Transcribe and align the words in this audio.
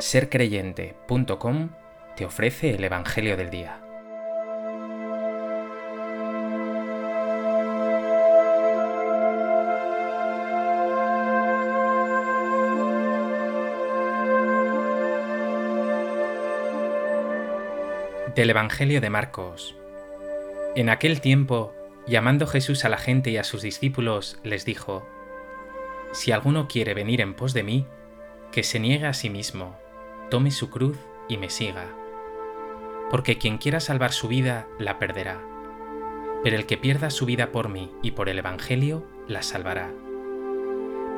sercreyente.com 0.00 1.70
te 2.16 2.24
ofrece 2.24 2.70
el 2.70 2.84
Evangelio 2.84 3.36
del 3.36 3.50
Día. 3.50 3.80
Del 18.34 18.50
Evangelio 18.50 19.00
de 19.00 19.10
Marcos. 19.10 19.76
En 20.76 20.90
aquel 20.90 21.20
tiempo, 21.20 21.74
llamando 22.06 22.46
Jesús 22.46 22.84
a 22.84 22.88
la 22.88 22.98
gente 22.98 23.30
y 23.30 23.36
a 23.36 23.42
sus 23.42 23.62
discípulos, 23.62 24.38
les 24.44 24.64
dijo, 24.64 25.04
Si 26.12 26.30
alguno 26.30 26.68
quiere 26.68 26.94
venir 26.94 27.20
en 27.20 27.34
pos 27.34 27.52
de 27.52 27.64
mí, 27.64 27.86
que 28.52 28.62
se 28.62 28.78
niegue 28.78 29.06
a 29.06 29.12
sí 29.12 29.28
mismo 29.28 29.76
tome 30.30 30.50
su 30.50 30.70
cruz 30.70 30.98
y 31.28 31.36
me 31.36 31.50
siga. 31.50 31.86
Porque 33.10 33.38
quien 33.38 33.58
quiera 33.58 33.80
salvar 33.80 34.12
su 34.12 34.28
vida, 34.28 34.66
la 34.78 34.98
perderá. 34.98 35.40
Pero 36.44 36.56
el 36.56 36.66
que 36.66 36.76
pierda 36.76 37.10
su 37.10 37.26
vida 37.26 37.50
por 37.50 37.68
mí 37.68 37.90
y 38.02 38.12
por 38.12 38.28
el 38.28 38.38
Evangelio, 38.38 39.06
la 39.26 39.42
salvará. 39.42 39.92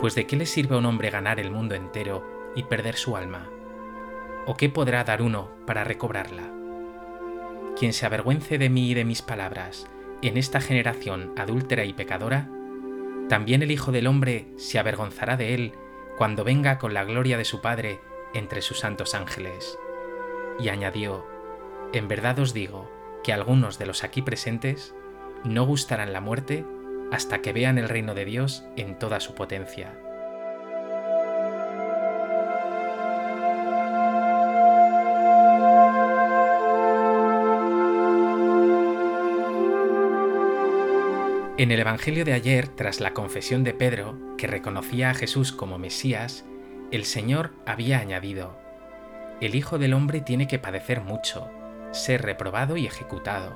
Pues 0.00 0.14
de 0.14 0.27
qué 0.27 0.36
le 0.36 0.46
sirve 0.46 0.77
a 0.77 0.78
un 0.78 0.86
hombre 0.86 1.10
ganar 1.10 1.41
el 1.41 1.50
mundo 1.50 1.74
entero 1.74 2.24
y 2.55 2.62
perder 2.64 2.96
su 2.96 3.16
alma? 3.16 3.48
¿O 4.46 4.56
qué 4.56 4.69
podrá 4.69 5.05
dar 5.05 5.22
uno 5.22 5.50
para 5.66 5.84
recobrarla? 5.84 6.50
Quien 7.78 7.92
se 7.92 8.06
avergüence 8.06 8.58
de 8.58 8.69
mí 8.69 8.91
y 8.91 8.95
de 8.95 9.05
mis 9.05 9.22
palabras 9.22 9.86
en 10.22 10.36
esta 10.36 10.61
generación 10.61 11.33
adúltera 11.36 11.84
y 11.84 11.92
pecadora, 11.92 12.48
también 13.28 13.62
el 13.62 13.70
Hijo 13.70 13.92
del 13.92 14.06
Hombre 14.06 14.47
se 14.56 14.78
avergonzará 14.78 15.36
de 15.36 15.55
él 15.55 15.72
cuando 16.16 16.44
venga 16.44 16.78
con 16.78 16.94
la 16.94 17.05
gloria 17.05 17.38
de 17.38 17.44
su 17.44 17.61
Padre 17.61 18.00
entre 18.34 18.62
sus 18.62 18.81
santos 18.81 19.14
ángeles. 19.14 19.78
Y 20.59 20.69
añadió, 20.69 21.27
En 21.92 22.09
verdad 22.09 22.39
os 22.39 22.55
digo 22.55 22.91
que 23.22 23.33
algunos 23.33 23.78
de 23.78 23.87
los 23.87 24.05
aquí 24.05 24.22
presentes 24.22 24.95
no 25.45 25.64
gustarán 25.64 26.12
la 26.12 26.20
muerte 26.20 26.64
hasta 27.11 27.42
que 27.42 27.53
vean 27.53 27.78
el 27.78 27.89
reino 27.89 28.14
de 28.14 28.25
Dios 28.25 28.64
en 28.77 28.98
toda 28.98 29.20
su 29.20 29.34
potencia. 29.34 29.98
En 41.61 41.70
el 41.70 41.78
Evangelio 41.78 42.25
de 42.25 42.33
ayer, 42.33 42.69
tras 42.69 43.00
la 43.00 43.12
confesión 43.12 43.65
de 43.65 43.75
Pedro, 43.75 44.17
que 44.39 44.47
reconocía 44.47 45.11
a 45.11 45.15
Jesús 45.15 45.53
como 45.53 45.77
Mesías, 45.77 46.47
el 46.91 47.05
Señor 47.05 47.52
había 47.66 48.00
añadido, 48.00 48.58
El 49.41 49.55
Hijo 49.55 49.78
del 49.78 49.94
Hombre 49.94 50.20
tiene 50.20 50.48
que 50.48 50.58
padecer 50.58 51.00
mucho, 51.00 51.48
ser 51.92 52.22
reprobado 52.22 52.77
y 52.77 52.86
ejecutado. 52.86 53.55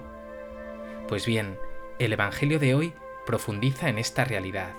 Pues 1.08 1.26
bien, 1.26 1.58
el 1.98 2.12
Evangelio 2.12 2.60
de 2.60 2.76
hoy 2.76 2.94
profundiza 3.26 3.88
en 3.88 3.98
esta 3.98 4.24
realidad. 4.24 4.74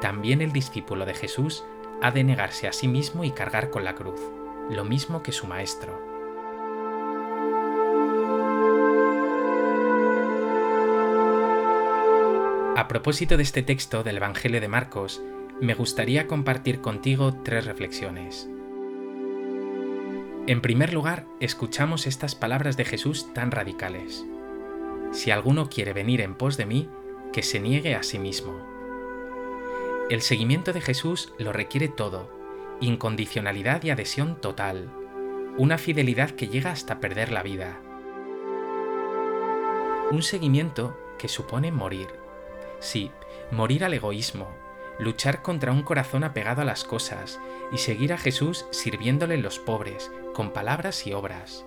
También 0.00 0.40
el 0.40 0.52
discípulo 0.52 1.04
de 1.04 1.14
Jesús 1.14 1.64
ha 2.00 2.12
de 2.12 2.22
negarse 2.22 2.68
a 2.68 2.72
sí 2.72 2.86
mismo 2.86 3.24
y 3.24 3.32
cargar 3.32 3.70
con 3.70 3.84
la 3.84 3.96
cruz, 3.96 4.20
lo 4.70 4.84
mismo 4.84 5.24
que 5.24 5.32
su 5.32 5.48
Maestro. 5.48 6.00
A 12.76 12.86
propósito 12.86 13.36
de 13.36 13.42
este 13.42 13.64
texto 13.64 14.04
del 14.04 14.18
Evangelio 14.18 14.60
de 14.60 14.68
Marcos, 14.68 15.20
me 15.60 15.74
gustaría 15.74 16.28
compartir 16.28 16.80
contigo 16.80 17.34
tres 17.42 17.64
reflexiones. 17.64 18.48
En 20.46 20.60
primer 20.60 20.92
lugar, 20.92 21.26
escuchamos 21.40 22.06
estas 22.06 22.34
palabras 22.34 22.76
de 22.76 22.84
Jesús 22.84 23.32
tan 23.34 23.50
radicales. 23.50 24.24
Si 25.10 25.30
alguno 25.30 25.68
quiere 25.68 25.92
venir 25.92 26.20
en 26.20 26.34
pos 26.34 26.56
de 26.56 26.66
mí, 26.66 26.88
que 27.32 27.42
se 27.42 27.60
niegue 27.60 27.94
a 27.94 28.02
sí 28.02 28.18
mismo. 28.18 28.58
El 30.10 30.22
seguimiento 30.22 30.72
de 30.72 30.80
Jesús 30.80 31.34
lo 31.38 31.52
requiere 31.52 31.88
todo, 31.88 32.30
incondicionalidad 32.80 33.82
y 33.82 33.90
adhesión 33.90 34.40
total, 34.40 34.90
una 35.56 35.76
fidelidad 35.76 36.30
que 36.30 36.46
llega 36.46 36.70
hasta 36.70 37.00
perder 37.00 37.32
la 37.32 37.42
vida. 37.42 37.80
Un 40.12 40.22
seguimiento 40.22 40.96
que 41.18 41.28
supone 41.28 41.72
morir. 41.72 42.06
Sí, 42.78 43.10
morir 43.50 43.84
al 43.84 43.92
egoísmo, 43.92 44.48
luchar 44.98 45.42
contra 45.42 45.72
un 45.72 45.82
corazón 45.82 46.24
apegado 46.24 46.62
a 46.62 46.64
las 46.64 46.84
cosas 46.84 47.40
y 47.72 47.78
seguir 47.78 48.12
a 48.12 48.18
Jesús 48.18 48.66
sirviéndole 48.70 49.38
los 49.38 49.58
pobres, 49.58 50.10
con 50.34 50.52
palabras 50.52 51.06
y 51.06 51.12
obras. 51.12 51.64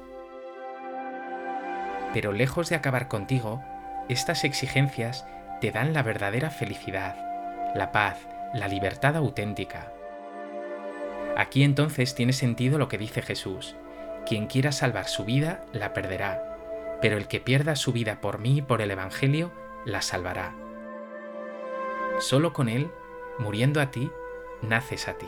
Pero 2.14 2.34
lejos 2.34 2.70
de 2.70 2.76
acabar 2.76 3.08
contigo, 3.08 3.64
estas 4.10 4.44
exigencias 4.44 5.26
te 5.62 5.72
dan 5.72 5.94
la 5.94 6.04
verdadera 6.04 6.50
felicidad, 6.50 7.16
la 7.76 7.92
paz, 7.92 8.18
la 8.54 8.68
libertad 8.68 9.16
auténtica. 9.16 9.94
Aquí 11.38 11.64
entonces 11.64 12.16
tiene 12.16 12.34
sentido 12.34 12.78
lo 12.78 12.90
que 12.90 12.98
dice 12.98 13.22
Jesús, 13.22 13.76
quien 14.26 14.48
quiera 14.48 14.72
salvar 14.72 15.08
su 15.08 15.24
vida 15.24 15.64
la 15.72 15.94
perderá, 15.94 16.58
pero 17.02 17.18
el 17.18 17.28
que 17.28 17.40
pierda 17.40 17.76
su 17.76 17.94
vida 17.94 18.20
por 18.20 18.40
mí 18.40 18.58
y 18.58 18.62
por 18.62 18.82
el 18.82 18.92
Evangelio 18.92 19.52
la 19.86 20.02
salvará. 20.02 20.54
Solo 22.20 22.54
con 22.54 22.68
Él 22.70 22.92
muriendo 23.42 23.82
a 23.82 23.92
ti, 23.92 24.10
naces 24.62 25.08
a 25.08 25.18
ti. 25.18 25.28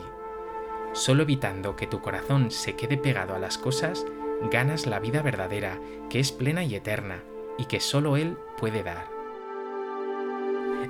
Solo 0.92 1.24
evitando 1.24 1.76
que 1.76 1.86
tu 1.86 2.00
corazón 2.00 2.50
se 2.50 2.76
quede 2.76 2.96
pegado 2.96 3.34
a 3.34 3.38
las 3.38 3.58
cosas, 3.58 4.06
ganas 4.50 4.86
la 4.86 5.00
vida 5.00 5.22
verdadera, 5.22 5.78
que 6.08 6.20
es 6.20 6.32
plena 6.32 6.62
y 6.64 6.76
eterna, 6.76 7.24
y 7.58 7.66
que 7.66 7.80
solo 7.80 8.16
Él 8.16 8.38
puede 8.56 8.82
dar. 8.82 9.08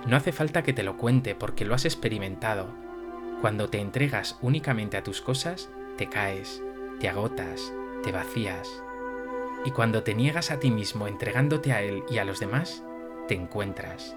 No 0.06 0.16
hace 0.16 0.32
falta 0.32 0.62
que 0.62 0.74
te 0.74 0.82
lo 0.82 0.98
cuente 0.98 1.34
porque 1.34 1.64
lo 1.64 1.74
has 1.74 1.86
experimentado. 1.86 2.68
Cuando 3.40 3.70
te 3.70 3.78
entregas 3.78 4.38
únicamente 4.42 4.96
a 4.96 5.02
tus 5.02 5.22
cosas, 5.22 5.70
te 5.96 6.08
caes, 6.08 6.62
te 7.00 7.08
agotas, 7.08 7.72
te 8.02 8.12
vacías. 8.12 8.82
Y 9.64 9.70
cuando 9.70 10.02
te 10.02 10.14
niegas 10.14 10.50
a 10.50 10.60
ti 10.60 10.70
mismo 10.70 11.06
entregándote 11.06 11.72
a 11.72 11.80
Él 11.80 12.04
y 12.10 12.18
a 12.18 12.24
los 12.24 12.40
demás, 12.40 12.84
te 13.28 13.34
encuentras. 13.34 14.14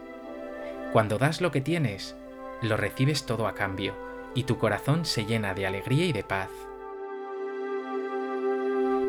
Cuando 0.91 1.18
das 1.18 1.39
lo 1.39 1.51
que 1.51 1.62
tienes, 1.62 2.18
lo 2.62 2.78
recibes 2.78 3.25
todo 3.25 3.47
a 3.47 3.53
cambio, 3.53 3.94
y 4.34 4.44
tu 4.44 4.57
corazón 4.57 5.06
se 5.06 5.25
llena 5.25 5.53
de 5.53 5.68
alegría 5.68 6.06
y 6.06 6.13
de 6.13 6.23
paz. 6.23 6.50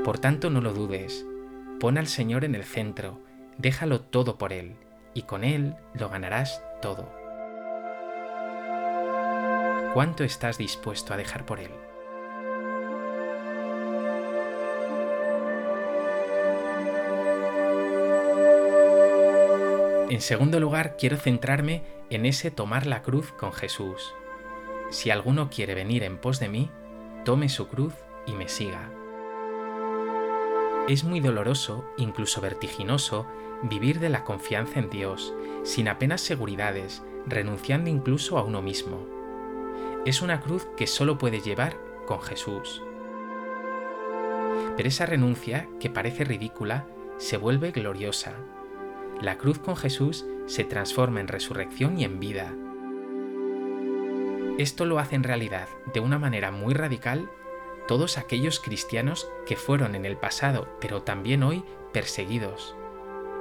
Por 0.04 0.18
tanto, 0.18 0.50
no 0.50 0.60
lo 0.60 0.72
dudes, 0.72 1.26
pon 1.80 1.98
al 1.98 2.06
Señor 2.06 2.44
en 2.44 2.54
el 2.54 2.64
centro, 2.64 3.20
déjalo 3.56 4.00
todo 4.00 4.38
por 4.38 4.52
Él, 4.52 4.76
y 5.14 5.22
con 5.22 5.44
Él 5.44 5.74
lo 5.94 6.08
ganarás 6.08 6.62
todo. 6.80 7.08
¿Cuánto 9.94 10.24
estás 10.24 10.58
dispuesto 10.58 11.14
a 11.14 11.16
dejar 11.16 11.44
por 11.44 11.60
Él? 11.60 11.70
En 20.10 20.22
segundo 20.22 20.58
lugar, 20.58 20.96
quiero 20.96 21.18
centrarme 21.18 21.82
en 22.10 22.26
ese 22.26 22.50
tomar 22.50 22.86
la 22.86 23.02
cruz 23.02 23.32
con 23.32 23.52
Jesús. 23.52 24.14
Si 24.90 25.10
alguno 25.10 25.50
quiere 25.50 25.74
venir 25.74 26.02
en 26.02 26.18
pos 26.18 26.40
de 26.40 26.48
mí, 26.48 26.70
tome 27.24 27.48
su 27.48 27.68
cruz 27.68 27.94
y 28.26 28.32
me 28.32 28.48
siga. 28.48 28.90
Es 30.88 31.04
muy 31.04 31.20
doloroso, 31.20 31.84
incluso 31.98 32.40
vertiginoso, 32.40 33.26
vivir 33.62 34.00
de 34.00 34.08
la 34.08 34.24
confianza 34.24 34.78
en 34.78 34.88
Dios, 34.88 35.34
sin 35.62 35.88
apenas 35.88 36.22
seguridades, 36.22 37.02
renunciando 37.26 37.90
incluso 37.90 38.38
a 38.38 38.42
uno 38.42 38.62
mismo. 38.62 39.06
Es 40.06 40.22
una 40.22 40.40
cruz 40.40 40.66
que 40.76 40.86
solo 40.86 41.18
puede 41.18 41.40
llevar 41.40 41.76
con 42.06 42.22
Jesús. 42.22 42.82
Pero 44.76 44.88
esa 44.88 45.04
renuncia, 45.04 45.68
que 45.78 45.90
parece 45.90 46.24
ridícula, 46.24 46.86
se 47.18 47.36
vuelve 47.36 47.72
gloriosa, 47.72 48.34
la 49.20 49.36
cruz 49.36 49.58
con 49.58 49.76
Jesús 49.76 50.26
se 50.46 50.64
transforma 50.64 51.20
en 51.20 51.28
resurrección 51.28 51.98
y 51.98 52.04
en 52.04 52.20
vida. 52.20 52.54
Esto 54.58 54.86
lo 54.86 54.98
hacen 54.98 55.24
realidad 55.24 55.68
de 55.92 56.00
una 56.00 56.18
manera 56.18 56.50
muy 56.50 56.74
radical 56.74 57.28
todos 57.88 58.18
aquellos 58.18 58.60
cristianos 58.60 59.28
que 59.46 59.56
fueron 59.56 59.94
en 59.94 60.04
el 60.04 60.16
pasado, 60.16 60.68
pero 60.80 61.02
también 61.02 61.42
hoy, 61.42 61.64
perseguidos. 61.92 62.76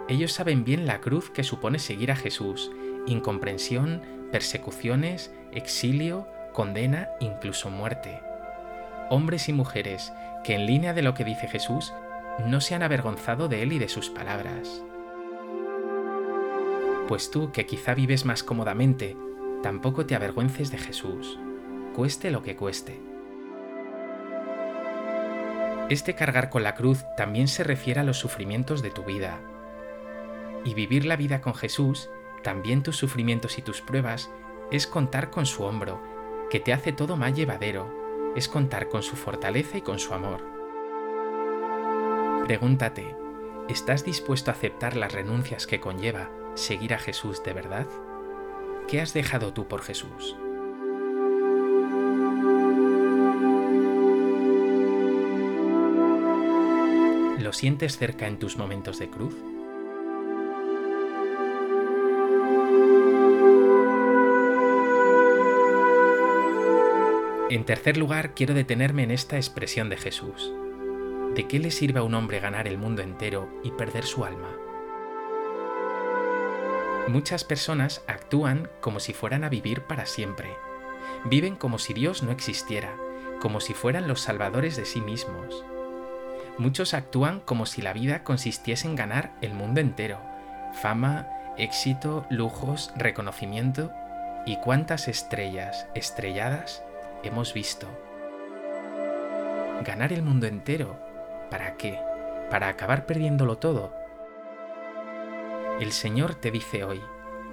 Ellos 0.07 0.31
saben 0.31 0.63
bien 0.63 0.88
la 0.88 1.01
cruz 1.01 1.29
que 1.29 1.44
supone 1.44 1.79
seguir 1.79 2.12
a 2.12 2.15
Jesús, 2.15 2.71
incomprensión, 3.06 4.01
persecuciones, 4.31 5.31
exilio, 5.51 6.27
condena, 6.53 7.09
incluso 7.19 7.69
muerte. 7.69 8.21
Hombres 9.09 9.50
y 9.50 9.53
mujeres 9.53 10.13
que 10.44 10.56
en 10.56 10.65
línea 10.65 10.94
de 10.94 11.01
lo 11.01 11.13
que 11.13 11.25
dice 11.25 11.47
Jesús 11.47 11.94
no 12.45 12.62
se 12.62 12.74
han 12.74 12.83
avergonzado 12.83 13.47
de 13.47 13.63
él 13.63 13.74
y 13.74 13.79
de 13.79 13.89
sus 13.89 14.09
palabras. 14.09 14.83
Pues 17.07 17.31
tú, 17.31 17.54
que 17.54 17.65
quizá 17.65 17.94
vives 17.94 18.25
más 18.25 18.44
cómodamente, 18.44 19.15
tampoco 19.63 20.06
te 20.06 20.13
avergüences 20.13 20.71
de 20.71 20.77
Jesús, 20.77 21.39
cueste 21.95 22.31
lo 22.31 22.44
que 22.44 22.57
cueste. 22.57 23.00
Este 25.89 26.15
cargar 26.15 26.50
con 26.50 26.63
la 26.63 26.75
cruz 26.75 27.06
también 27.15 27.48
se 27.48 27.63
refiere 27.63 28.01
a 28.01 28.04
los 28.04 28.18
sufrimientos 28.18 28.81
de 28.81 28.92
tu 28.92 29.06
vida. 29.06 29.39
Y 30.65 30.74
vivir 30.74 31.06
la 31.06 31.15
vida 31.15 31.39
con 31.39 31.56
Jesús, 31.56 32.09
también 32.44 32.83
tus 32.83 32.98
sufrimientos 32.98 33.57
y 33.57 33.62
tus 33.62 33.81
pruebas, 33.81 34.30
es 34.69 34.86
contar 34.86 35.30
con 35.30 35.45
su 35.45 35.63
hombro, 35.63 36.01
que 36.50 36.60
te 36.60 36.74
hace 36.74 36.92
todo 36.92 37.15
más 37.15 37.33
llevadero, 37.33 38.33
es 38.36 38.50
contar 38.50 38.89
con 38.89 39.01
su 39.01 39.15
fortaleza 39.15 39.77
y 39.77 39.81
con 39.81 39.98
su 39.98 40.13
amor. 40.13 40.44
Pregúntate, 42.48 43.15
¿estás 43.69 44.03
dispuesto 44.03 44.51
a 44.51 44.56
aceptar 44.56 44.98
las 44.98 45.13
renuncias 45.13 45.68
que 45.68 45.80
conlleva 45.80 46.30
seguir 46.57 46.94
a 46.94 47.00
Jesús 47.00 47.44
de 47.44 47.54
verdad? 47.54 47.88
¿Qué 48.88 49.01
has 49.01 49.13
dejado 49.13 49.54
tú 49.54 49.68
por 49.68 49.81
Jesús? 49.81 50.36
¿Lo 57.39 57.54
sientes 57.54 57.98
cerca 57.98 58.27
en 58.27 58.39
tus 58.39 58.57
momentos 58.57 59.00
de 59.00 59.09
cruz? 59.09 59.36
En 67.50 67.63
tercer 67.63 67.95
lugar, 67.95 68.33
quiero 68.33 68.53
detenerme 68.53 69.03
en 69.03 69.12
esta 69.12 69.38
expresión 69.38 69.89
de 69.89 69.98
Jesús. 69.98 70.51
¿De 71.33 71.48
qué 71.48 71.60
le 71.60 71.71
sirve 71.71 72.00
a 72.00 72.03
un 72.03 72.13
hombre 72.15 72.39
ganar 72.39 72.68
el 72.68 72.77
mundo 72.77 73.01
entero 73.01 73.48
y 73.63 73.71
perder 73.71 74.03
su 74.03 74.25
alma? 74.25 74.66
Muchas 77.07 77.45
personas 77.45 78.01
actúan 78.06 78.69
como 78.81 79.00
si 79.00 79.13
fueran 79.13 79.45
a 79.45 79.50
vivir 79.50 79.83
para 79.83 80.06
siempre. 80.06 80.50
Viven 81.24 81.56
como 81.56 81.80
si 81.80 81.94
Dios 81.94 82.21
no 82.21 82.31
existiera, 82.31 82.98
como 83.39 83.62
si 83.62 83.74
fueran 83.74 84.09
los 84.09 84.19
salvadores 84.19 84.75
de 84.75 84.86
sí 84.86 85.00
mismos. 85.00 85.63
Muchos 86.57 86.94
actúan 86.94 87.39
como 87.39 87.65
si 87.65 87.81
la 87.81 87.94
vida 87.94 88.25
consistiese 88.25 88.88
en 88.88 88.95
ganar 88.95 89.31
el 89.42 89.54
mundo 89.54 89.80
entero. 89.80 90.19
Fama, 90.81 91.27
éxito, 91.57 92.25
lujos, 92.30 92.92
reconocimiento. 92.98 93.89
¿Y 94.45 94.57
cuántas 94.57 95.07
estrellas 95.07 95.88
estrelladas 95.95 96.83
hemos 97.24 97.53
visto? 97.53 97.88
¿Ganar 99.86 100.12
el 100.12 100.24
mundo 100.24 100.45
entero? 100.45 101.00
¿Para 101.50 101.77
qué? 101.77 102.00
¿Para 102.50 102.68
acabar 102.68 103.06
perdiéndolo 103.06 103.60
todo? 103.60 103.94
El 105.79 105.91
Señor 105.91 106.33
te 106.33 106.50
dice 106.50 106.83
hoy, 106.83 107.01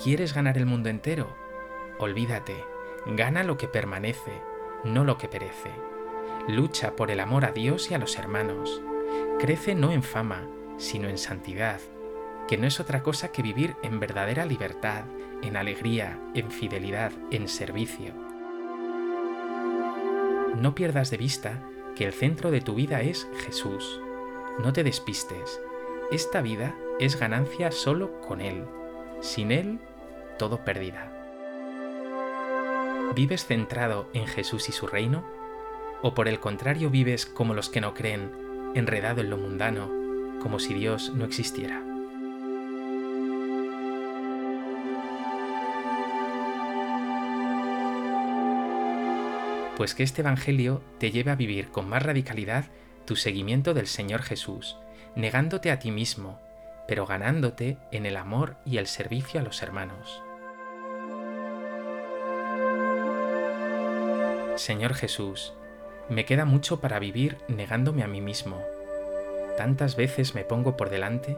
¿quieres 0.02 0.32
ganar 0.32 0.56
el 0.56 0.64
mundo 0.64 0.88
entero? 0.88 1.36
Olvídate, 1.98 2.64
gana 3.06 3.44
lo 3.44 3.58
que 3.58 3.68
permanece, 3.68 4.40
no 4.82 5.04
lo 5.04 5.18
que 5.18 5.28
perece. 5.28 5.70
Lucha 6.48 6.96
por 6.96 7.10
el 7.10 7.20
amor 7.20 7.44
a 7.44 7.52
Dios 7.52 7.90
y 7.90 7.94
a 7.94 7.98
los 7.98 8.16
hermanos 8.16 8.80
crece 9.38 9.74
no 9.74 9.92
en 9.92 10.02
fama, 10.02 10.48
sino 10.78 11.08
en 11.08 11.18
santidad, 11.18 11.80
que 12.48 12.56
no 12.56 12.66
es 12.66 12.80
otra 12.80 13.02
cosa 13.02 13.30
que 13.30 13.42
vivir 13.42 13.76
en 13.82 14.00
verdadera 14.00 14.46
libertad, 14.46 15.04
en 15.42 15.58
alegría, 15.58 16.18
en 16.34 16.50
fidelidad, 16.50 17.12
en 17.30 17.46
servicio. 17.46 18.14
No 20.56 20.74
pierdas 20.74 21.10
de 21.10 21.18
vista 21.18 21.62
que 21.94 22.06
el 22.06 22.14
centro 22.14 22.50
de 22.50 22.62
tu 22.62 22.74
vida 22.74 23.02
es 23.02 23.28
Jesús. 23.44 24.00
No 24.60 24.72
te 24.72 24.82
despistes. 24.82 25.60
Esta 26.10 26.40
vida 26.40 26.74
es 27.00 27.18
ganancia 27.18 27.72
solo 27.72 28.20
con 28.20 28.40
Él. 28.40 28.64
Sin 29.20 29.52
Él, 29.52 29.78
todo 30.38 30.64
pérdida. 30.64 31.10
¿Vives 33.14 33.46
centrado 33.46 34.08
en 34.12 34.26
Jesús 34.26 34.68
y 34.68 34.72
su 34.72 34.86
reino? 34.86 35.24
¿O 36.02 36.14
por 36.14 36.28
el 36.28 36.40
contrario 36.40 36.90
vives 36.90 37.26
como 37.26 37.54
los 37.54 37.68
que 37.68 37.80
no 37.80 37.94
creen, 37.94 38.30
enredado 38.74 39.20
en 39.20 39.30
lo 39.30 39.36
mundano, 39.36 39.88
como 40.42 40.58
si 40.58 40.74
Dios 40.74 41.12
no 41.14 41.24
existiera. 41.24 41.82
Pues 49.76 49.94
que 49.94 50.02
este 50.02 50.20
Evangelio 50.20 50.82
te 50.98 51.10
lleve 51.10 51.30
a 51.30 51.36
vivir 51.36 51.68
con 51.68 51.88
más 51.88 52.02
radicalidad 52.02 52.66
tu 53.06 53.16
seguimiento 53.16 53.74
del 53.74 53.86
Señor 53.86 54.22
Jesús, 54.22 54.76
negándote 55.16 55.70
a 55.70 55.78
ti 55.78 55.90
mismo, 55.90 56.40
pero 56.86 57.06
ganándote 57.06 57.78
en 57.90 58.06
el 58.06 58.16
amor 58.16 58.56
y 58.64 58.78
el 58.78 58.86
servicio 58.86 59.40
a 59.40 59.42
los 59.42 59.62
hermanos. 59.62 60.22
Señor 64.56 64.94
Jesús, 64.94 65.52
me 66.08 66.24
queda 66.24 66.44
mucho 66.44 66.80
para 66.80 66.98
vivir 66.98 67.38
negándome 67.48 68.02
a 68.02 68.06
mí 68.06 68.20
mismo. 68.20 68.62
Tantas 69.56 69.96
veces 69.96 70.34
me 70.34 70.44
pongo 70.44 70.76
por 70.76 70.90
delante 70.90 71.36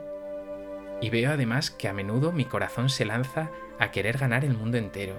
y 1.01 1.11
veo 1.11 1.33
además 1.33 1.71
que 1.71 1.89
a 1.89 1.93
menudo 1.93 2.33
mi 2.33 2.45
corazón 2.45 2.89
se 2.89 3.05
lanza 3.05 3.51
a 3.79 3.91
querer 3.91 4.19
ganar 4.19 4.45
el 4.45 4.55
mundo 4.55 4.79
entero. 4.79 5.17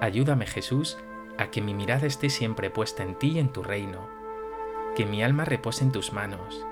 Ayúdame 0.00 0.46
Jesús 0.46 0.98
a 1.38 1.50
que 1.50 1.60
mi 1.60 1.74
mirada 1.74 2.06
esté 2.06 2.30
siempre 2.30 2.70
puesta 2.70 3.02
en 3.02 3.18
ti 3.18 3.32
y 3.32 3.38
en 3.38 3.52
tu 3.52 3.62
reino, 3.62 4.08
que 4.96 5.06
mi 5.06 5.22
alma 5.22 5.44
repose 5.44 5.84
en 5.84 5.92
tus 5.92 6.12
manos. 6.12 6.64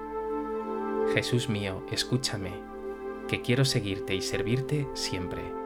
Jesús 1.15 1.49
mío, 1.49 1.83
escúchame, 1.91 2.53
que 3.29 3.43
quiero 3.43 3.65
seguirte 3.65 4.15
y 4.15 4.23
servirte 4.23 4.87
siempre. 4.95 5.60